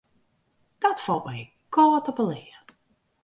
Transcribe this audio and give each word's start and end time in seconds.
Dat 0.83 0.99
falt 1.05 1.25
my 1.29 1.39
kâld 1.73 2.07
op 2.11 2.17
'e 2.21 2.25
lea. 2.29 2.57